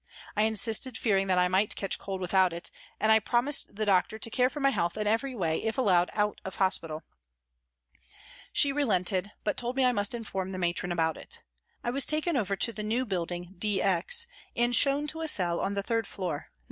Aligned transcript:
I 0.35 0.45
insisted, 0.45 0.97
fearing 0.97 1.27
that 1.27 1.37
I 1.37 1.47
might 1.47 1.75
catch 1.75 1.99
cold 1.99 2.21
without 2.21 2.53
it, 2.53 2.71
and 2.99 3.11
I 3.11 3.19
promised 3.19 3.75
the 3.75 3.85
doctor 3.85 4.17
to 4.17 4.29
care 4.31 4.49
for 4.49 4.59
my 4.59 4.71
health 4.71 4.97
in 4.97 5.05
every 5.05 5.35
way 5.35 5.63
if 5.63 5.77
allowed 5.77 6.09
out 6.13 6.41
of 6.43 6.55
hospital. 6.55 7.03
She 8.51 8.71
relented, 8.71 9.29
but 9.43 9.57
told 9.57 9.75
me 9.75 9.85
I 9.85 9.91
must 9.91 10.15
inform 10.15 10.53
the 10.53 10.57
matron 10.57 10.91
about 10.91 11.17
it. 11.17 11.43
I 11.83 11.91
was 11.91 12.07
taken 12.07 12.35
over 12.35 12.55
to 12.55 12.73
the 12.73 12.81
new 12.81 13.05
building" 13.05 13.53
D 13.59 13.79
X," 13.79 14.25
and 14.55 14.75
shown 14.75 15.05
to 15.05 15.21
a 15.21 15.27
cell 15.27 15.59
on 15.59 15.75
the 15.75 15.83
third 15.83 16.07
floor, 16.07 16.49
No. 16.51 16.57